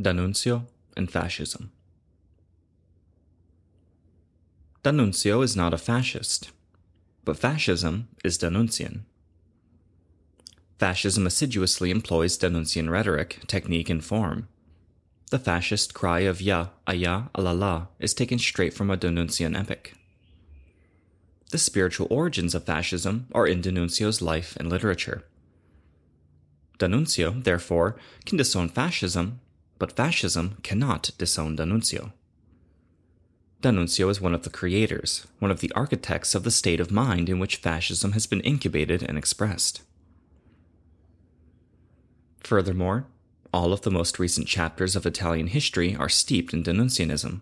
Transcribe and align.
D'Annunzio, 0.00 0.66
and 0.96 1.10
Fascism. 1.10 1.70
D'Annunzio 4.82 5.42
is 5.42 5.54
not 5.54 5.74
a 5.74 5.78
fascist, 5.78 6.50
but 7.24 7.36
fascism 7.36 8.08
is 8.24 8.38
D'Annunzian. 8.38 9.02
Fascism 10.78 11.26
assiduously 11.26 11.90
employs 11.90 12.36
D'Annunzian 12.36 12.90
rhetoric, 12.90 13.40
technique, 13.46 13.90
and 13.90 14.04
form. 14.04 14.48
The 15.30 15.38
fascist 15.38 15.94
cry 15.94 16.20
of 16.20 16.40
Ya, 16.40 16.68
Aya, 16.86 17.24
Alala 17.34 17.88
is 18.00 18.14
taken 18.14 18.38
straight 18.38 18.74
from 18.74 18.90
a 18.90 18.96
D'Annunzian 18.96 19.56
epic. 19.56 19.94
The 21.50 21.58
spiritual 21.58 22.08
origins 22.10 22.54
of 22.54 22.64
fascism 22.64 23.26
are 23.32 23.46
in 23.46 23.60
D'Annunzio's 23.60 24.22
life 24.22 24.56
and 24.56 24.70
literature. 24.70 25.22
D'Annunzio, 26.78 27.44
therefore, 27.44 27.94
can 28.24 28.38
disown 28.38 28.70
fascism, 28.70 29.40
but 29.82 29.96
fascism 29.96 30.58
cannot 30.62 31.10
disown 31.18 31.56
D'Annunzio. 31.56 32.12
D'Annunzio 33.62 34.08
is 34.10 34.20
one 34.20 34.32
of 34.32 34.44
the 34.44 34.56
creators, 34.58 35.26
one 35.40 35.50
of 35.50 35.58
the 35.58 35.72
architects 35.72 36.36
of 36.36 36.44
the 36.44 36.52
state 36.52 36.78
of 36.78 36.92
mind 36.92 37.28
in 37.28 37.40
which 37.40 37.56
fascism 37.56 38.12
has 38.12 38.28
been 38.28 38.42
incubated 38.42 39.02
and 39.02 39.18
expressed. 39.18 39.82
Furthermore, 42.44 43.08
all 43.52 43.72
of 43.72 43.80
the 43.80 43.90
most 43.90 44.20
recent 44.20 44.46
chapters 44.46 44.94
of 44.94 45.04
Italian 45.04 45.48
history 45.48 45.96
are 45.96 46.08
steeped 46.08 46.54
in 46.54 46.62
D'Annunzianism. 46.62 47.40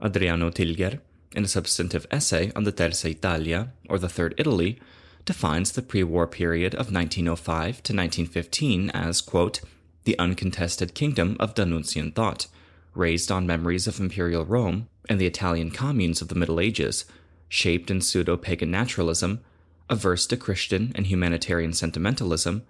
Adriano 0.00 0.50
Tilgher, 0.50 1.00
in 1.34 1.42
a 1.42 1.48
substantive 1.48 2.06
essay 2.12 2.52
on 2.54 2.62
the 2.62 2.70
Terza 2.70 3.08
Italia, 3.08 3.72
or 3.88 3.98
the 3.98 4.08
Third 4.08 4.36
Italy, 4.38 4.78
defines 5.24 5.72
the 5.72 5.82
pre 5.82 6.04
war 6.04 6.28
period 6.28 6.74
of 6.74 6.92
1905 6.92 7.82
to 7.82 7.92
1915 7.92 8.90
as, 8.90 9.20
quote, 9.20 9.62
the 10.04 10.18
uncontested 10.18 10.94
kingdom 10.94 11.36
of 11.38 11.54
D'Annunzian 11.54 12.14
thought, 12.14 12.46
raised 12.94 13.30
on 13.30 13.46
memories 13.46 13.86
of 13.86 14.00
imperial 14.00 14.44
Rome 14.44 14.88
and 15.08 15.20
the 15.20 15.26
Italian 15.26 15.70
communes 15.70 16.20
of 16.20 16.28
the 16.28 16.34
Middle 16.34 16.60
Ages, 16.60 17.04
shaped 17.48 17.90
in 17.90 18.00
pseudo 18.00 18.36
pagan 18.36 18.70
naturalism, 18.70 19.40
averse 19.88 20.26
to 20.26 20.36
Christian 20.36 20.92
and 20.94 21.06
humanitarian 21.06 21.72
sentimentalism, 21.72 22.64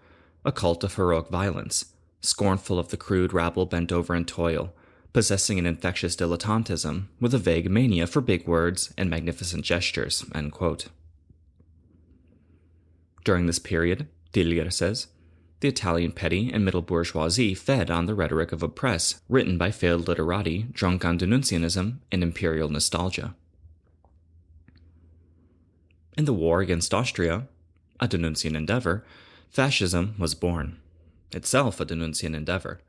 a 0.44 0.53
cult 0.53 0.83
of 0.83 0.94
heroic 0.94 1.28
violence, 1.28 1.86
scornful 2.20 2.78
of 2.78 2.88
the 2.88 2.97
crude 2.97 3.33
rabble 3.33 3.66
bent 3.66 3.92
over 3.92 4.14
in 4.14 4.25
toil, 4.25 4.72
possessing 5.12 5.58
an 5.58 5.66
infectious 5.66 6.16
dilettantism 6.16 7.05
with 7.20 7.34
a 7.34 7.38
vague 7.38 7.70
mania 7.70 8.06
for 8.06 8.20
big 8.20 8.47
words 8.47 8.92
and 8.97 9.10
magnificent 9.10 9.64
gestures. 9.64 10.25
During 13.25 13.47
this 13.47 13.58
period, 13.58 14.08
Tilgher 14.33 14.72
says, 14.72 15.08
the 15.62 15.68
Italian 15.68 16.10
petty 16.10 16.52
and 16.52 16.64
middle 16.64 16.82
bourgeoisie 16.82 17.55
fed 17.55 17.88
on 17.88 18.06
the 18.06 18.16
rhetoric 18.16 18.50
of 18.50 18.64
a 18.64 18.68
press 18.68 19.20
written 19.28 19.56
by 19.56 19.70
failed 19.70 20.08
literati 20.08 20.66
drunk 20.72 21.04
on 21.04 21.16
D'Annunzianism 21.16 21.98
and 22.10 22.22
imperial 22.22 22.69
nostalgia. 22.69 23.36
In 26.19 26.24
the 26.24 26.32
war 26.32 26.60
against 26.60 26.92
Austria, 26.92 27.46
a 28.00 28.08
D'Annunzian 28.08 28.56
endeavor, 28.56 29.04
fascism 29.50 30.16
was 30.19 30.34
born, 30.34 30.78
itself 31.30 31.78
a 31.78 31.84
D'Annunzian 31.84 32.34
endeavor. 32.34 32.80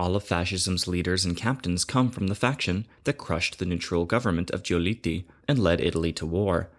All 0.00 0.16
of 0.16 0.24
fascism's 0.24 0.88
leaders 0.88 1.26
and 1.26 1.36
captains 1.36 1.84
come 1.84 2.10
from 2.10 2.28
the 2.28 2.34
faction 2.34 2.86
that 3.04 3.18
crushed 3.18 3.58
the 3.58 3.66
neutral 3.66 4.06
government 4.06 4.50
of 4.52 4.62
Giolitti 4.62 5.24
and 5.46 5.58
led 5.58 5.82
Italy 5.82 6.14
to 6.14 6.24
war, 6.24 6.70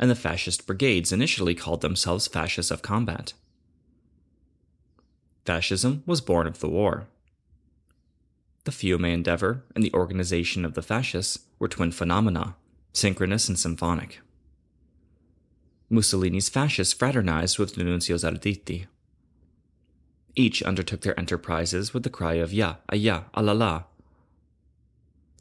and 0.00 0.10
the 0.10 0.16
fascist 0.16 0.66
brigades 0.66 1.12
initially 1.12 1.54
called 1.54 1.80
themselves 1.80 2.26
fascists 2.26 2.72
of 2.72 2.82
combat. 2.82 3.32
Fascism 5.46 6.02
was 6.06 6.20
born 6.20 6.48
of 6.48 6.58
the 6.58 6.68
war. 6.68 7.06
The 8.64 8.72
Fiume 8.72 9.12
endeavor 9.12 9.62
and 9.76 9.84
the 9.84 9.94
organization 9.94 10.64
of 10.64 10.74
the 10.74 10.82
fascists 10.82 11.38
were 11.60 11.68
twin 11.68 11.92
phenomena, 11.92 12.56
synchronous 12.92 13.48
and 13.48 13.56
symphonic. 13.56 14.20
Mussolini's 15.88 16.48
fascists 16.48 16.92
fraternized 16.92 17.60
with 17.60 17.76
D'Annunzio's 17.76 18.24
Arditi. 18.24 18.86
Each 20.34 20.64
undertook 20.64 21.02
their 21.02 21.18
enterprises 21.18 21.94
with 21.94 22.02
the 22.02 22.10
cry 22.10 22.34
of 22.34 22.52
Ya, 22.52 22.76
Aya, 22.90 23.22
Alala. 23.32 23.86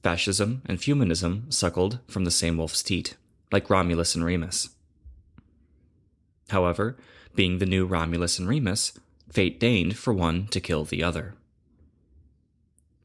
Fascism 0.04 0.62
and 0.68 0.78
Fiumanism 0.78 1.52
suckled 1.52 1.98
from 2.08 2.26
the 2.26 2.32
same 2.32 2.58
wolf's 2.58 2.84
teat, 2.84 3.18
like 3.52 3.72
Romulus 3.72 4.14
and 4.14 4.24
Remus. 4.24 4.70
However, 6.50 6.96
being 7.34 7.58
the 7.58 7.66
new 7.66 7.88
Romulus 7.88 8.38
and 8.38 8.48
Remus, 8.48 8.94
fate 9.36 9.60
deigned 9.60 9.98
for 9.98 10.14
one 10.14 10.48
to 10.48 10.62
kill 10.62 10.86
the 10.86 11.04
other. 11.04 11.36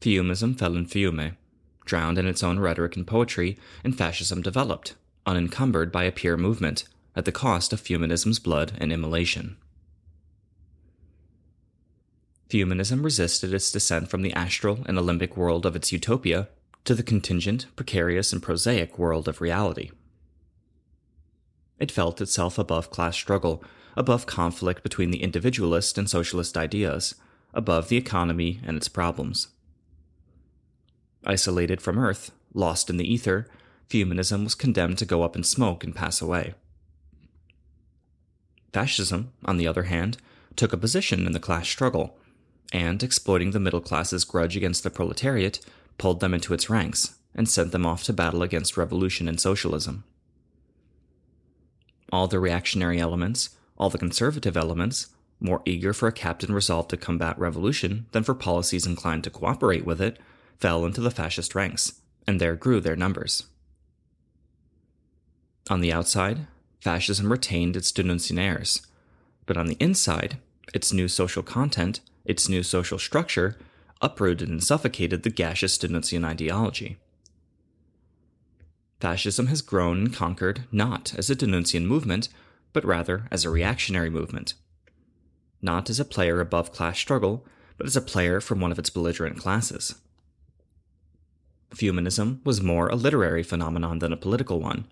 Fiumism 0.00 0.56
fell 0.56 0.76
in 0.76 0.86
Fiume, 0.86 1.36
drowned 1.84 2.18
in 2.18 2.26
its 2.26 2.44
own 2.44 2.60
rhetoric 2.60 2.94
and 2.94 3.04
poetry, 3.04 3.58
and 3.82 3.98
fascism 3.98 4.40
developed, 4.40 4.94
unencumbered 5.26 5.90
by 5.90 6.04
a 6.04 6.12
pure 6.12 6.36
movement, 6.36 6.84
at 7.16 7.24
the 7.24 7.32
cost 7.32 7.72
of 7.72 7.80
Fiumanism's 7.80 8.38
blood 8.38 8.72
and 8.78 8.92
immolation. 8.92 9.56
Fumanism 12.48 13.02
resisted 13.04 13.52
its 13.52 13.72
descent 13.72 14.08
from 14.08 14.22
the 14.22 14.32
astral 14.32 14.80
and 14.86 14.96
Olympic 14.98 15.36
world 15.36 15.66
of 15.66 15.74
its 15.74 15.90
utopia 15.90 16.48
to 16.84 16.94
the 16.94 17.02
contingent, 17.02 17.66
precarious, 17.74 18.32
and 18.32 18.40
prosaic 18.40 18.98
world 18.98 19.26
of 19.26 19.40
reality. 19.40 19.90
It 21.80 21.90
felt 21.90 22.20
itself 22.20 22.58
above 22.58 22.90
class 22.90 23.16
struggle 23.16 23.64
above 23.96 24.26
conflict 24.26 24.82
between 24.82 25.10
the 25.10 25.22
individualist 25.22 25.98
and 25.98 26.08
socialist 26.08 26.56
ideas, 26.56 27.14
above 27.52 27.88
the 27.88 27.96
economy 27.96 28.60
and 28.64 28.76
its 28.76 28.88
problems. 28.88 29.48
Isolated 31.24 31.82
from 31.82 31.98
Earth, 31.98 32.30
lost 32.54 32.88
in 32.88 32.96
the 32.96 33.12
ether, 33.12 33.48
Fiumanism 33.88 34.44
was 34.44 34.54
condemned 34.54 34.98
to 34.98 35.04
go 35.04 35.22
up 35.22 35.36
in 35.36 35.42
smoke 35.42 35.82
and 35.82 35.94
pass 35.94 36.22
away. 36.22 36.54
Fascism, 38.72 39.32
on 39.44 39.56
the 39.56 39.66
other 39.66 39.84
hand, 39.84 40.16
took 40.54 40.72
a 40.72 40.78
position 40.78 41.26
in 41.26 41.32
the 41.32 41.40
class 41.40 41.68
struggle, 41.68 42.16
and, 42.72 43.02
exploiting 43.02 43.50
the 43.50 43.58
middle 43.58 43.80
class's 43.80 44.24
grudge 44.24 44.56
against 44.56 44.84
the 44.84 44.90
proletariat, 44.90 45.58
pulled 45.98 46.20
them 46.20 46.32
into 46.32 46.54
its 46.54 46.70
ranks 46.70 47.16
and 47.34 47.48
sent 47.48 47.72
them 47.72 47.84
off 47.84 48.04
to 48.04 48.12
battle 48.12 48.42
against 48.42 48.76
revolution 48.76 49.28
and 49.28 49.40
socialism. 49.40 50.04
All 52.12 52.26
the 52.26 52.40
reactionary 52.40 53.00
elements, 53.00 53.50
all 53.78 53.90
the 53.90 53.98
conservative 53.98 54.56
elements, 54.56 55.08
more 55.40 55.62
eager 55.64 55.92
for 55.92 56.06
a 56.08 56.12
captain 56.12 56.52
resolved 56.52 56.90
to 56.90 56.96
combat 56.96 57.38
revolution 57.38 58.06
than 58.12 58.22
for 58.22 58.34
policies 58.34 58.86
inclined 58.86 59.24
to 59.24 59.30
cooperate 59.30 59.84
with 59.84 60.00
it, 60.00 60.18
fell 60.58 60.84
into 60.84 61.00
the 61.00 61.10
fascist 61.10 61.54
ranks, 61.54 62.00
and 62.26 62.40
there 62.40 62.56
grew 62.56 62.80
their 62.80 62.96
numbers. 62.96 63.44
On 65.70 65.80
the 65.80 65.92
outside, 65.92 66.46
fascism 66.80 67.30
retained 67.30 67.76
its 67.76 67.92
D'Annunzian 67.92 68.38
airs, 68.38 68.86
but 69.46 69.56
on 69.56 69.66
the 69.66 69.76
inside, 69.80 70.38
its 70.74 70.92
new 70.92 71.08
social 71.08 71.42
content, 71.42 72.00
its 72.24 72.48
new 72.48 72.62
social 72.62 72.98
structure, 72.98 73.56
uprooted 74.02 74.48
and 74.48 74.62
suffocated 74.62 75.22
the 75.22 75.30
gaseous 75.30 75.78
D'Annunzian 75.78 76.24
ideology. 76.24 76.98
Fascism 79.00 79.46
has 79.46 79.62
grown 79.62 79.98
and 79.98 80.14
conquered 80.14 80.64
not 80.70 81.14
as 81.16 81.30
a 81.30 81.34
D'Annunzian 81.34 81.86
movement, 81.86 82.28
but 82.72 82.84
rather 82.84 83.26
as 83.30 83.44
a 83.44 83.50
reactionary 83.50 84.10
movement. 84.10 84.54
Not 85.62 85.88
as 85.88 85.98
a 85.98 86.04
player 86.04 86.40
above 86.40 86.72
class 86.72 86.98
struggle, 86.98 87.46
but 87.78 87.86
as 87.86 87.96
a 87.96 88.02
player 88.02 88.40
from 88.40 88.60
one 88.60 88.70
of 88.70 88.78
its 88.78 88.90
belligerent 88.90 89.38
classes. 89.38 89.94
Fiumanism 91.70 92.44
was 92.44 92.60
more 92.60 92.88
a 92.88 92.96
literary 92.96 93.42
phenomenon 93.42 94.00
than 94.00 94.12
a 94.12 94.18
political 94.18 94.60
one. 94.60 94.86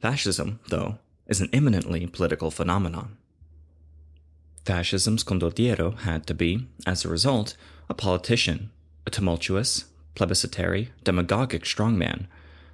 Fascism, 0.00 0.60
though, 0.68 0.98
is 1.26 1.40
an 1.40 1.48
eminently 1.52 2.06
political 2.06 2.50
phenomenon. 2.50 3.16
Fascism's 4.66 5.24
condottiero 5.24 5.96
had 6.00 6.26
to 6.26 6.34
be, 6.34 6.66
as 6.86 7.04
a 7.04 7.08
result, 7.08 7.56
a 7.88 7.94
politician, 7.94 8.70
a 9.06 9.10
tumultuous, 9.10 9.86
plebiscitary, 10.14 10.90
demagogic 11.04 11.62
strongman, 11.62 12.26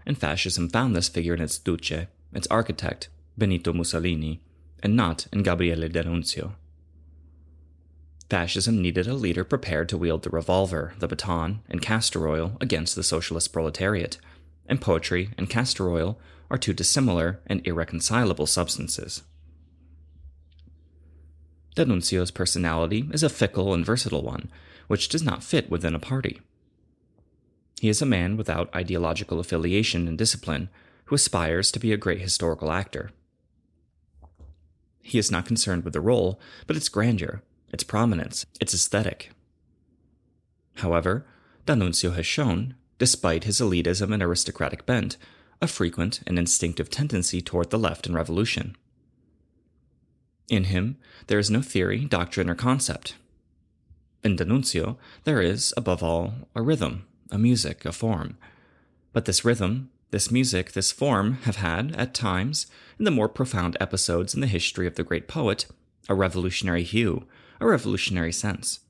and 0.07 0.19
fascism 0.19 0.69
found 0.69 0.95
this 0.95 1.09
figure 1.09 1.35
in 1.35 1.41
its 1.41 1.59
duce, 1.59 2.07
its 2.33 2.47
architect, 2.49 3.09
Benito 3.37 3.73
Mussolini, 3.73 4.41
and 4.83 4.97
not 4.97 5.27
in 5.33 5.43
Gabriele 5.43 5.89
D'Annunzio. 5.89 6.55
Fascism 8.29 8.81
needed 8.81 9.07
a 9.07 9.15
leader 9.15 9.45
prepared 9.45 9.89
to 9.91 9.99
wield 9.99 10.23
the 10.23 10.31
revolver, 10.31 10.95
the 10.99 11.07
baton, 11.07 11.61
and 11.69 11.83
castor 11.83 12.27
oil 12.27 12.57
against 12.61 12.97
the 12.97 13.03
socialist 13.03 13.53
proletariat, 13.53 14.17
and 14.67 14.81
poetry 14.81 15.31
and 15.37 15.51
castor 15.51 15.91
oil 15.91 16.19
are 16.51 16.59
two 16.59 16.73
dissimilar 16.73 17.41
and 17.47 17.67
irreconcilable 17.67 18.47
substances. 18.47 19.23
D'Annunzio's 21.75 22.31
personality 22.31 23.09
is 23.13 23.23
a 23.23 23.29
fickle 23.29 23.73
and 23.73 23.85
versatile 23.85 24.23
one, 24.23 24.51
which 24.89 25.09
does 25.09 25.23
not 25.23 25.43
fit 25.43 25.71
within 25.71 25.95
a 25.95 25.99
party. 25.99 26.41
He 27.83 27.89
is 27.89 28.01
a 28.01 28.07
man 28.07 28.37
without 28.37 28.73
ideological 28.77 29.41
affiliation 29.41 30.07
and 30.07 30.17
discipline 30.17 30.69
who 31.07 31.17
aspires 31.17 31.73
to 31.73 31.81
be 31.81 31.93
a 31.93 31.97
great 31.97 32.21
historical 32.21 32.71
actor. 32.71 33.11
He 35.01 35.19
is 35.19 35.33
not 35.33 35.47
concerned 35.47 35.83
with 35.83 35.93
the 35.93 36.01
role, 36.01 36.39
but 36.69 36.77
its 36.77 36.89
grandeur, 36.89 37.43
its 37.73 37.83
prominence, 37.83 38.47
its 38.61 38.73
aesthetic. 38.73 39.33
However, 40.77 41.27
D'Annunzio 41.67 42.15
has 42.15 42.25
shown, 42.25 42.77
despite 42.99 43.43
his 43.43 43.61
elitism 43.61 44.15
and 44.15 44.23
aristocratic 44.23 44.87
bent, 44.87 45.17
a 45.61 45.67
frequent 45.67 46.21
and 46.25 46.39
instinctive 46.39 46.89
tendency 46.89 47.41
toward 47.41 47.71
the 47.71 47.81
left 47.81 48.07
in 48.07 48.15
revolution. 48.15 48.77
In 50.49 50.65
him, 50.65 50.99
there 51.27 51.41
is 51.41 51.51
no 51.51 51.63
theory, 51.63 52.05
doctrine, 52.05 52.49
or 52.49 52.55
concept. 52.55 53.17
In 54.23 54.37
D'Annunzio, 54.37 54.99
there 55.25 55.43
is, 55.43 55.75
above 55.77 56.05
all, 56.05 56.35
a 56.55 56.63
rhythm, 56.63 57.07
a 57.33 57.39
music, 57.39 57.85
a 57.85 57.93
form. 57.93 58.37
But 59.13 59.25
this 59.25 59.45
rhythm, 59.45 59.91
this 60.11 60.31
music, 60.31 60.73
this 60.73 60.93
form 60.93 61.39
have 61.45 61.57
had, 61.57 61.97
at 61.97 62.15
times, 62.15 62.67
in 62.99 63.05
the 63.05 63.11
more 63.11 63.29
profound 63.29 63.77
episodes 63.81 64.35
in 64.35 64.41
the 64.41 64.47
history 64.47 64.87
of 64.87 64.95
the 64.95 65.03
great 65.03 65.27
poet, 65.27 65.67
a 66.09 66.15
revolutionary 66.15 66.83
hue, 66.85 67.27
a 67.61 67.67
revolutionary 67.67 68.33
sense. 68.33 68.81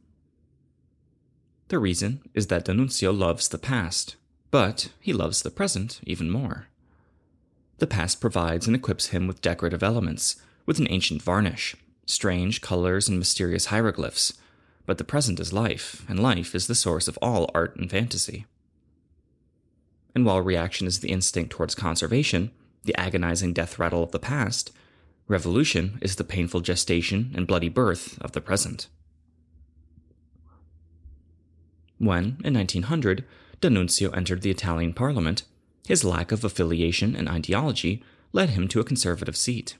The 1.68 1.78
reason 1.78 2.20
is 2.34 2.48
that 2.48 2.64
D'Annunzio 2.64 3.16
loves 3.16 3.48
the 3.48 3.58
past, 3.58 4.16
but 4.50 4.90
he 5.00 5.12
loves 5.12 5.42
the 5.42 5.50
present 5.50 6.00
even 6.04 6.28
more. 6.28 6.66
The 7.78 7.86
past 7.86 8.20
provides 8.20 8.66
and 8.66 8.76
equips 8.76 9.06
him 9.08 9.26
with 9.26 9.40
decorative 9.40 9.82
elements, 9.82 10.36
with 10.66 10.78
an 10.78 10.88
ancient 10.90 11.22
varnish, 11.22 11.76
strange 12.04 12.60
colors, 12.60 13.08
and 13.08 13.18
mysterious 13.18 13.66
hieroglyphs, 13.66 14.34
but 14.86 14.98
the 14.98 15.04
present 15.04 15.40
is 15.40 15.52
life, 15.52 16.04
and 16.08 16.18
life 16.18 16.54
is 16.54 16.66
the 16.66 16.74
source 16.74 17.08
of 17.08 17.18
all 17.22 17.50
art 17.54 17.76
and 17.76 17.90
fantasy. 17.90 18.46
And 20.14 20.26
while 20.26 20.40
reaction 20.40 20.86
is 20.86 21.00
the 21.00 21.10
instinct 21.10 21.50
towards 21.50 21.74
conservation, 21.74 22.50
the 22.84 22.94
agonizing 22.98 23.52
death 23.52 23.78
rattle 23.78 24.02
of 24.02 24.12
the 24.12 24.18
past, 24.18 24.72
revolution 25.28 25.98
is 26.02 26.16
the 26.16 26.24
painful 26.24 26.60
gestation 26.60 27.32
and 27.34 27.46
bloody 27.46 27.68
birth 27.68 28.20
of 28.20 28.32
the 28.32 28.40
present. 28.40 28.88
When, 31.98 32.38
in 32.44 32.54
1900, 32.54 33.24
D'Annunzio 33.60 34.10
entered 34.10 34.42
the 34.42 34.50
Italian 34.50 34.92
parliament, 34.92 35.44
his 35.86 36.04
lack 36.04 36.32
of 36.32 36.44
affiliation 36.44 37.14
and 37.14 37.28
ideology 37.28 38.02
led 38.32 38.50
him 38.50 38.66
to 38.68 38.80
a 38.80 38.84
conservative 38.84 39.36
seat. 39.36 39.76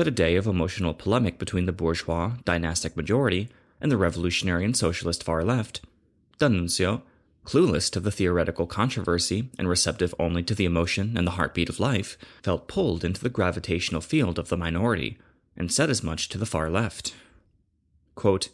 But 0.00 0.08
a 0.08 0.12
day 0.12 0.36
of 0.36 0.46
emotional 0.46 0.94
polemic 0.94 1.38
between 1.38 1.66
the 1.66 1.72
bourgeois 1.72 2.32
dynastic 2.46 2.96
majority 2.96 3.50
and 3.82 3.92
the 3.92 3.98
revolutionary 3.98 4.64
and 4.64 4.74
socialist 4.74 5.22
far 5.22 5.44
left, 5.44 5.82
D'Annunzio, 6.38 7.02
clueless 7.44 7.90
to 7.90 8.00
the 8.00 8.10
theoretical 8.10 8.66
controversy 8.66 9.50
and 9.58 9.68
receptive 9.68 10.14
only 10.18 10.42
to 10.44 10.54
the 10.54 10.64
emotion 10.64 11.18
and 11.18 11.26
the 11.26 11.32
heartbeat 11.32 11.68
of 11.68 11.78
life, 11.78 12.16
felt 12.42 12.66
pulled 12.66 13.04
into 13.04 13.20
the 13.20 13.28
gravitational 13.28 14.00
field 14.00 14.38
of 14.38 14.48
the 14.48 14.56
minority 14.56 15.18
and 15.54 15.70
said 15.70 15.90
as 15.90 16.02
much 16.02 16.30
to 16.30 16.38
the 16.38 16.46
far 16.46 16.70
left. 16.70 17.14
Quote, 18.14 18.48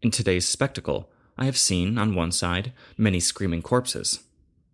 In 0.00 0.12
today's 0.12 0.46
spectacle, 0.46 1.10
I 1.36 1.46
have 1.46 1.58
seen, 1.58 1.98
on 1.98 2.14
one 2.14 2.30
side, 2.30 2.72
many 2.96 3.18
screaming 3.18 3.62
corpses, 3.62 4.22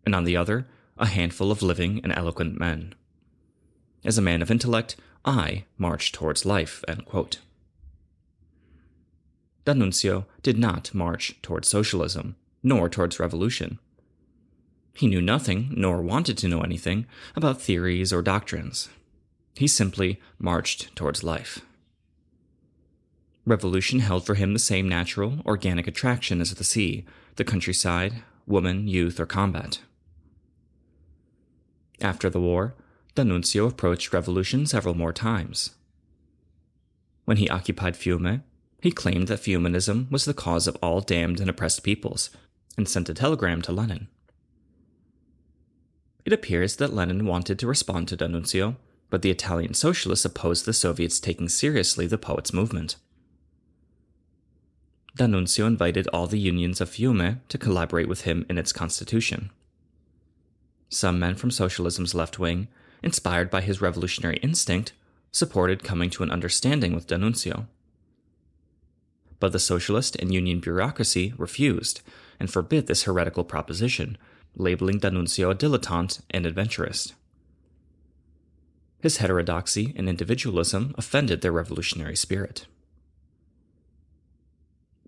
and 0.05 0.15
on 0.15 0.25
the 0.25 0.37
other, 0.37 0.67
a 0.99 1.07
handful 1.07 1.51
of 1.51 1.63
living 1.63 2.03
and 2.05 2.13
eloquent 2.15 2.61
men. 2.61 2.95
As 4.05 4.19
a 4.19 4.21
man 4.21 4.43
of 4.43 4.51
intellect, 4.51 4.97
I 5.25 5.65
march 5.79 6.13
towards 6.13 6.45
life. 6.45 6.85
D'Annunzio 9.65 10.27
did 10.43 10.59
not 10.59 10.95
march 10.95 11.41
towards 11.41 11.69
socialism, 11.69 12.37
nor 12.63 12.89
towards 12.89 13.19
revolution. 13.19 13.79
He 14.95 15.09
knew 15.09 15.23
nothing, 15.23 15.73
nor 15.75 16.03
wanted 16.03 16.39
to 16.39 16.49
know 16.49 16.61
anything, 16.61 17.07
about 17.35 17.61
theories 17.61 18.13
or 18.13 18.23
doctrines. 18.23 18.89
He 19.55 19.67
simply 19.67 20.21
marched 20.39 20.95
towards 20.95 21.25
life. 21.25 21.61
Revolution 23.47 24.01
held 24.01 24.25
for 24.25 24.35
him 24.35 24.53
the 24.53 24.59
same 24.59 24.89
natural, 24.89 25.41
organic 25.45 25.87
attraction 25.87 26.41
as 26.41 26.55
the 26.55 26.65
sea, 26.65 27.05
the 27.37 27.45
countryside, 27.45 28.23
woman, 28.47 28.89
youth, 28.89 29.19
or 29.19 29.27
combat. 29.27 29.81
After 32.01 32.31
the 32.31 32.41
war, 32.41 32.75
D'Annunzio 33.15 33.69
approached 33.69 34.13
revolution 34.13 34.67
several 34.67 34.95
more 34.95 35.13
times. 35.13 35.71
When 37.25 37.37
he 37.37 37.49
occupied 37.49 37.95
Fiume, 37.95 38.43
he 38.81 38.91
claimed 38.91 39.29
that 39.29 39.41
Fiumanism 39.41 40.11
was 40.11 40.25
the 40.25 40.35
cause 40.35 40.67
of 40.67 40.77
all 40.83 41.01
damned 41.01 41.41
and 41.41 41.49
oppressed 41.49 41.83
peoples, 41.83 42.31
and 42.77 42.89
sent 42.89 43.09
a 43.09 43.15
telegram 43.15 43.63
to 43.63 43.73
Lenin. 43.73 44.09
It 46.25 46.33
appears 46.33 46.77
that 46.77 46.93
Lenin 46.93 47.27
wanted 47.27 47.59
to 47.59 47.67
respond 47.67 48.09
to 48.09 48.17
D'Annunzio, 48.17 48.77
but 49.11 49.23
the 49.23 49.31
Italian 49.31 49.75
socialists 49.75 50.25
opposed 50.25 50.65
the 50.65 50.73
Soviets 50.73 51.21
taking 51.21 51.49
seriously 51.49 52.07
the 52.07 52.19
poet's 52.19 52.53
movement. 52.53 52.97
D'Annunzio 55.17 55.67
invited 55.67 56.09
all 56.09 56.27
the 56.27 56.41
unions 56.41 56.81
of 56.81 56.91
Fiume 56.91 57.41
to 57.49 57.59
collaborate 57.59 58.09
with 58.09 58.23
him 58.23 58.45
in 58.51 58.59
its 58.59 58.73
constitution. 58.73 59.51
Some 60.89 61.19
men 61.21 61.37
from 61.37 61.51
socialism's 61.51 62.15
left 62.15 62.39
wing, 62.39 62.69
inspired 63.05 63.51
by 63.51 63.61
his 63.61 63.81
revolutionary 63.81 64.39
instinct, 64.39 64.93
supported 65.31 65.85
coming 65.85 66.09
to 66.09 66.23
an 66.23 66.31
understanding 66.31 66.95
with 66.95 67.07
D'Annunzio. 67.07 67.67
But 69.39 69.53
the 69.53 69.59
socialist 69.59 70.17
and 70.17 70.33
union 70.33 70.59
bureaucracy 70.59 71.35
refused 71.37 72.01
and 72.41 72.51
forbid 72.51 72.87
this 72.87 73.03
heretical 73.03 73.45
proposition, 73.45 74.17
labeling 74.57 74.99
D'Annunzio 74.99 75.51
a 75.51 75.55
dilettante 75.55 76.23
and 76.31 76.47
adventurist. 76.47 77.15
His 79.01 79.19
heterodoxy 79.19 79.93
and 79.97 80.09
individualism 80.09 80.95
offended 80.97 81.43
their 81.43 81.53
revolutionary 81.53 82.17
spirit. 82.17 82.67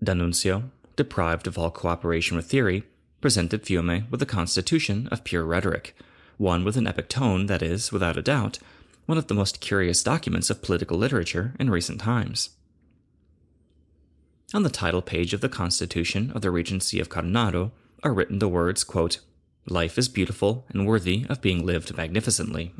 D'Annunzio, 0.03 0.69
deprived 0.95 1.47
of 1.47 1.57
all 1.57 1.71
cooperation 1.71 2.37
with 2.37 2.45
theory, 2.45 2.83
presented 3.21 3.63
Fiume 3.63 4.07
with 4.11 4.21
a 4.21 4.27
constitution 4.27 5.07
of 5.07 5.23
pure 5.23 5.43
rhetoric, 5.43 5.95
one 6.37 6.63
with 6.63 6.77
an 6.77 6.87
epic 6.87 7.09
tone 7.09 7.47
that 7.47 7.61
is, 7.61 7.91
without 7.91 8.17
a 8.17 8.21
doubt, 8.21 8.59
one 9.05 9.17
of 9.17 9.27
the 9.27 9.33
most 9.33 9.59
curious 9.61 10.03
documents 10.03 10.49
of 10.49 10.61
political 10.61 10.97
literature 10.97 11.53
in 11.59 11.69
recent 11.69 11.99
times. 11.99 12.51
On 14.53 14.63
the 14.63 14.69
title 14.69 15.01
page 15.01 15.33
of 15.33 15.41
the 15.41 15.49
Constitution 15.49 16.31
of 16.33 16.41
the 16.41 16.51
Regency 16.51 16.99
of 16.99 17.09
Carnaro 17.09 17.71
are 18.03 18.13
written 18.13 18.39
the 18.39 18.47
words, 18.47 18.83
quote, 18.83 19.19
Life 19.69 19.97
is 19.97 20.07
beautiful 20.07 20.65
and 20.69 20.87
worthy 20.87 21.25
of 21.27 21.41
being 21.41 21.65
lived 21.65 21.97
magnificently. 21.97 22.73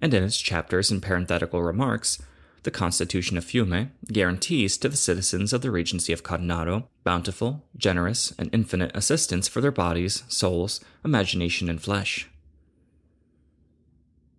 And 0.00 0.12
in 0.12 0.24
its 0.24 0.38
chapters 0.38 0.90
and 0.90 1.00
parenthetical 1.00 1.62
remarks, 1.62 2.20
the 2.64 2.70
Constitution 2.70 3.36
of 3.36 3.44
Fiume 3.44 3.90
guarantees 4.10 4.76
to 4.78 4.88
the 4.88 4.96
citizens 4.96 5.52
of 5.52 5.60
the 5.60 5.70
Regency 5.70 6.12
of 6.12 6.22
Carnaro 6.22 6.84
bountiful, 7.04 7.62
generous, 7.76 8.32
and 8.38 8.48
infinite 8.52 8.90
assistance 8.96 9.46
for 9.46 9.60
their 9.60 9.70
bodies, 9.70 10.24
souls, 10.28 10.80
imagination, 11.04 11.68
and 11.68 11.80
flesh. 11.80 12.28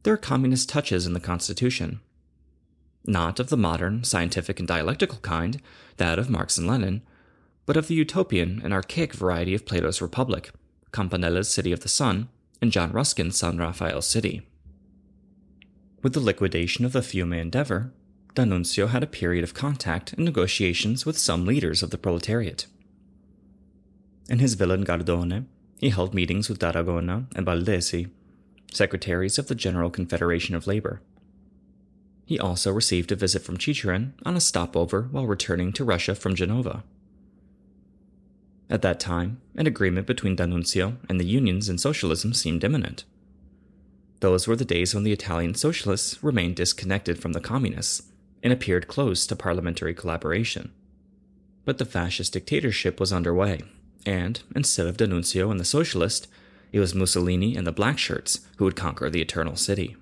There 0.03 0.13
are 0.13 0.17
communist 0.17 0.67
touches 0.67 1.05
in 1.05 1.13
the 1.13 1.19
Constitution. 1.19 1.99
Not 3.05 3.39
of 3.39 3.49
the 3.49 3.57
modern, 3.57 4.03
scientific, 4.03 4.59
and 4.59 4.67
dialectical 4.67 5.19
kind, 5.19 5.61
that 5.97 6.17
of 6.17 6.29
Marx 6.29 6.57
and 6.57 6.67
Lenin, 6.67 7.03
but 7.67 7.77
of 7.77 7.87
the 7.87 7.95
utopian 7.95 8.59
and 8.63 8.73
archaic 8.73 9.13
variety 9.13 9.53
of 9.53 9.65
Plato's 9.65 10.01
Republic, 10.01 10.51
Campanella's 10.91 11.49
City 11.49 11.71
of 11.71 11.81
the 11.81 11.89
Sun, 11.89 12.29
and 12.61 12.71
John 12.71 12.91
Ruskin's 12.91 13.37
San 13.37 13.57
Raphael's 13.59 14.07
City. 14.07 14.41
With 16.01 16.13
the 16.13 16.19
liquidation 16.19 16.85
of 16.85 16.93
the 16.93 17.01
Fiume 17.01 17.39
endeavor, 17.39 17.91
D'Annunzio 18.35 18.87
had 18.87 19.01
a 19.01 19.07
period 19.07 19.45
of 19.45 19.53
contact 19.53 20.11
and 20.11 20.25
negotiations 20.25 21.05
with 21.05 21.17
some 21.17 21.45
leaders 21.45 21.81
of 21.81 21.89
the 21.89 21.97
proletariat. 21.97 22.67
In 24.29 24.39
his 24.39 24.55
villa 24.55 24.73
in 24.73 24.83
Gardone, 24.83 25.45
he 25.79 25.89
held 25.89 26.13
meetings 26.13 26.49
with 26.49 26.59
d'Aragona 26.59 27.27
and 27.33 27.45
Baldesi, 27.45 28.09
secretaries 28.73 29.39
of 29.39 29.47
the 29.47 29.55
General 29.55 29.89
Confederation 29.89 30.53
of 30.53 30.67
Labor. 30.67 31.01
He 32.25 32.37
also 32.37 32.73
received 32.73 33.11
a 33.11 33.15
visit 33.15 33.41
from 33.41 33.57
Chicherin 33.57 34.13
on 34.25 34.35
a 34.35 34.41
stopover 34.41 35.03
while 35.11 35.27
returning 35.27 35.71
to 35.73 35.85
Russia 35.85 36.13
from 36.13 36.35
Genova. 36.35 36.83
At 38.69 38.81
that 38.81 38.99
time, 38.99 39.39
an 39.55 39.67
agreement 39.67 40.07
between 40.07 40.35
D'Annunzio 40.35 40.97
and 41.07 41.21
the 41.21 41.25
unions 41.25 41.69
and 41.69 41.79
socialism 41.79 42.33
seemed 42.33 42.65
imminent. 42.65 43.05
Those 44.19 44.45
were 44.45 44.55
the 44.57 44.65
days 44.65 44.93
when 44.93 45.03
the 45.03 45.13
Italian 45.13 45.53
socialists 45.55 46.21
remained 46.21 46.55
disconnected 46.57 47.19
from 47.19 47.33
the 47.33 47.39
communists 47.39 48.01
and 48.45 48.53
appeared 48.53 48.87
close 48.87 49.25
to 49.25 49.35
parliamentary 49.35 49.95
collaboration. 49.95 50.71
But 51.65 51.79
the 51.79 51.85
fascist 51.85 52.33
dictatorship 52.33 52.99
was 52.99 53.11
underway, 53.11 53.63
and 54.05 54.39
instead 54.55 54.85
of 54.85 54.97
D'Annunzio 54.97 55.49
and 55.49 55.59
the 55.59 55.65
socialist, 55.65 56.27
it 56.71 56.79
was 56.79 56.93
Mussolini 56.93 57.57
and 57.57 57.65
the 57.65 57.71
black 57.71 57.97
shirts 57.97 58.41
who 58.57 58.65
would 58.65 58.75
conquer 58.75 59.09
the 59.09 59.19
Eternal 59.19 59.55
City. 59.55 59.97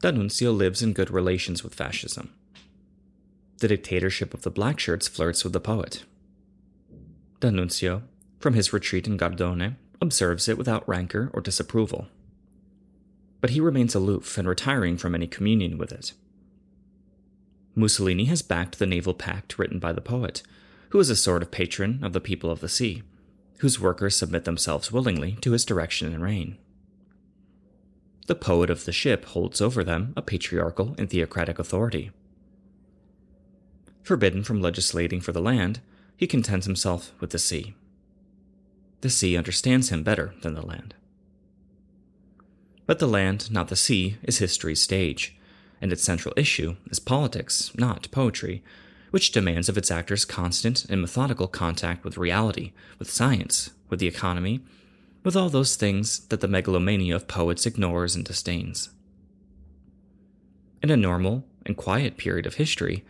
D'Annunzio 0.00 0.56
lives 0.56 0.82
in 0.82 0.92
good 0.92 1.10
relations 1.10 1.64
with 1.64 1.74
fascism. 1.74 2.32
The 3.58 3.66
dictatorship 3.66 4.32
of 4.32 4.42
the 4.42 4.52
black 4.52 4.78
shirts 4.78 5.08
flirts 5.08 5.42
with 5.42 5.52
the 5.52 5.58
poet. 5.58 6.04
D'Annunzio, 7.40 8.02
from 8.38 8.54
his 8.54 8.72
retreat 8.72 9.08
in 9.08 9.18
Gardone, 9.18 9.74
observes 10.00 10.48
it 10.48 10.56
without 10.56 10.88
rancor 10.88 11.28
or 11.34 11.40
disapproval 11.40 12.06
but 13.40 13.50
he 13.50 13.60
remains 13.60 13.94
aloof 13.94 14.36
and 14.38 14.46
retiring 14.46 14.96
from 14.96 15.14
any 15.14 15.26
communion 15.26 15.78
with 15.78 15.92
it. 15.92 16.12
Mussolini 17.74 18.24
has 18.26 18.42
backed 18.42 18.78
the 18.78 18.86
naval 18.86 19.14
pact 19.14 19.58
written 19.58 19.78
by 19.78 19.92
the 19.92 20.00
poet, 20.00 20.42
who 20.90 20.98
is 20.98 21.08
a 21.08 21.16
sort 21.16 21.42
of 21.42 21.50
patron 21.50 22.00
of 22.02 22.12
the 22.12 22.20
people 22.20 22.50
of 22.50 22.60
the 22.60 22.68
sea, 22.68 23.02
whose 23.58 23.80
workers 23.80 24.16
submit 24.16 24.44
themselves 24.44 24.90
willingly 24.90 25.32
to 25.40 25.52
his 25.52 25.64
direction 25.64 26.12
and 26.12 26.22
reign. 26.22 26.56
The 28.26 28.34
poet 28.34 28.70
of 28.70 28.84
the 28.84 28.92
ship 28.92 29.24
holds 29.26 29.60
over 29.60 29.82
them 29.82 30.12
a 30.16 30.22
patriarchal 30.22 30.94
and 30.98 31.08
theocratic 31.08 31.58
authority. 31.58 32.10
Forbidden 34.02 34.44
from 34.44 34.60
legislating 34.60 35.20
for 35.20 35.32
the 35.32 35.40
land, 35.40 35.80
he 36.16 36.26
contents 36.26 36.66
himself 36.66 37.12
with 37.20 37.30
the 37.30 37.38
sea. 37.38 37.74
The 39.00 39.10
sea 39.10 39.36
understands 39.36 39.88
him 39.88 40.02
better 40.02 40.34
than 40.42 40.54
the 40.54 40.66
land. 40.66 40.94
But 42.90 42.98
the 42.98 43.06
land, 43.06 43.52
not 43.52 43.68
the 43.68 43.76
sea, 43.76 44.16
is 44.24 44.38
history's 44.38 44.82
stage, 44.82 45.38
and 45.80 45.92
its 45.92 46.02
central 46.02 46.34
issue 46.36 46.74
is 46.90 46.98
politics, 46.98 47.70
not 47.76 48.10
poetry, 48.10 48.64
which 49.12 49.30
demands 49.30 49.68
of 49.68 49.78
its 49.78 49.92
actors 49.92 50.24
constant 50.24 50.86
and 50.86 51.00
methodical 51.00 51.46
contact 51.46 52.02
with 52.02 52.18
reality, 52.18 52.72
with 52.98 53.08
science, 53.08 53.70
with 53.88 54.00
the 54.00 54.08
economy, 54.08 54.58
with 55.22 55.36
all 55.36 55.48
those 55.48 55.76
things 55.76 56.26
that 56.30 56.40
the 56.40 56.48
megalomania 56.48 57.14
of 57.14 57.28
poets 57.28 57.64
ignores 57.64 58.16
and 58.16 58.24
disdains. 58.24 58.88
In 60.82 60.90
a 60.90 60.96
normal 60.96 61.44
and 61.64 61.76
quiet 61.76 62.16
period 62.16 62.44
of 62.44 62.54
history, 62.54 63.04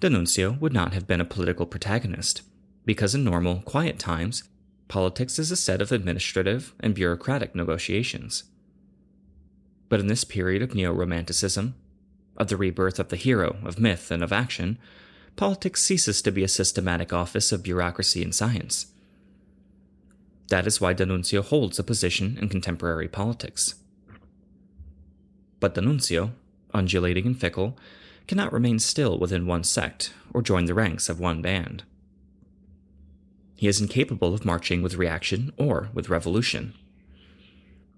D'Annunzio 0.00 0.58
would 0.58 0.72
not 0.72 0.92
have 0.92 1.06
been 1.06 1.20
a 1.20 1.24
political 1.24 1.66
protagonist, 1.66 2.42
because 2.84 3.14
in 3.14 3.22
normal, 3.22 3.62
quiet 3.64 3.96
times, 3.96 4.42
politics 4.88 5.38
is 5.38 5.52
a 5.52 5.56
set 5.56 5.80
of 5.80 5.92
administrative 5.92 6.74
and 6.80 6.96
bureaucratic 6.96 7.54
negotiations. 7.54 8.42
But 9.90 10.00
in 10.00 10.06
this 10.06 10.24
period 10.24 10.62
of 10.62 10.74
neo 10.74 10.92
Romanticism, 10.92 11.74
of 12.38 12.48
the 12.48 12.56
rebirth 12.56 12.98
of 12.98 13.08
the 13.08 13.16
hero, 13.16 13.58
of 13.64 13.78
myth, 13.78 14.10
and 14.10 14.22
of 14.22 14.32
action, 14.32 14.78
politics 15.36 15.82
ceases 15.82 16.22
to 16.22 16.32
be 16.32 16.42
a 16.42 16.48
systematic 16.48 17.12
office 17.12 17.52
of 17.52 17.62
bureaucracy 17.62 18.22
and 18.22 18.34
science. 18.34 18.86
That 20.48 20.66
is 20.66 20.80
why 20.80 20.94
D'Annunzio 20.94 21.42
holds 21.42 21.78
a 21.78 21.84
position 21.84 22.38
in 22.40 22.48
contemporary 22.48 23.08
politics. 23.08 23.74
But 25.60 25.74
D'Annunzio, 25.74 26.32
undulating 26.72 27.26
and 27.26 27.38
fickle, 27.38 27.76
cannot 28.26 28.52
remain 28.52 28.78
still 28.78 29.18
within 29.18 29.46
one 29.46 29.64
sect 29.64 30.12
or 30.32 30.40
join 30.40 30.64
the 30.64 30.74
ranks 30.74 31.08
of 31.08 31.20
one 31.20 31.42
band. 31.42 31.82
He 33.56 33.68
is 33.68 33.80
incapable 33.80 34.32
of 34.32 34.44
marching 34.44 34.82
with 34.82 34.94
reaction 34.94 35.52
or 35.58 35.90
with 35.92 36.08
revolution. 36.08 36.74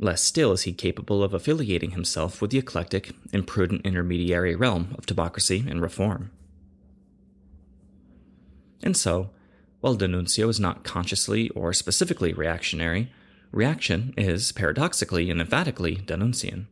Less 0.02 0.20
still 0.20 0.50
is 0.50 0.62
he 0.62 0.72
capable 0.72 1.22
of 1.22 1.32
affiliating 1.32 1.92
himself 1.92 2.42
with 2.42 2.50
the 2.50 2.58
eclectic 2.58 3.12
imprudent 3.32 3.86
intermediary 3.86 4.56
realm 4.56 4.96
of 4.98 5.06
democracy 5.06 5.64
and 5.68 5.80
reform. 5.80 6.32
And 8.82 8.96
so, 8.96 9.30
while 9.80 9.94
D'Annunzio 9.94 10.48
is 10.48 10.58
not 10.58 10.82
consciously 10.82 11.50
or 11.50 11.72
specifically 11.72 12.32
reactionary, 12.32 13.12
reaction 13.52 14.12
is, 14.16 14.50
paradoxically 14.50 15.30
and 15.30 15.40
emphatically, 15.40 15.94
D'Annunzian. 15.94 16.66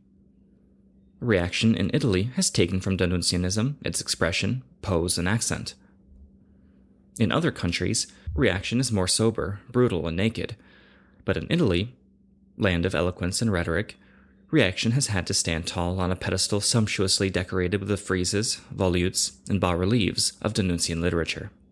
Reaction 1.21 1.73
in 1.73 1.89
Italy 1.93 2.23
has 2.35 2.49
taken 2.49 2.81
from 2.81 2.97
D'Annunzianism 2.97 3.75
its 3.85 4.01
expression, 4.01 4.61
pose, 4.81 5.17
and 5.17 5.29
accent. 5.29 5.73
In 7.17 7.31
other 7.31 7.51
countries, 7.51 8.07
reaction 8.35 8.81
is 8.81 8.91
more 8.91 9.07
sober, 9.07 9.61
brutal, 9.71 10.05
and 10.05 10.17
naked, 10.17 10.57
but 11.23 11.37
in 11.37 11.47
Italy, 11.49 11.95
land 12.57 12.85
of 12.85 12.95
eloquence 12.95 13.41
and 13.41 13.51
rhetoric, 13.51 13.97
reaction 14.49 14.91
has 14.91 15.07
had 15.07 15.27
to 15.27 15.33
stand 15.33 15.67
tall 15.67 15.99
on 15.99 16.11
a 16.11 16.15
pedestal 16.15 16.59
sumptuously 16.59 17.29
decorated 17.29 17.79
with 17.79 17.89
the 17.89 17.95
friezes, 17.95 18.59
volutes, 18.75 19.33
and 19.49 19.61
bas 19.61 19.77
reliefs 19.77 20.33
of 20.41 20.53
D'Annunzian 20.53 21.01
literature. 21.01 21.51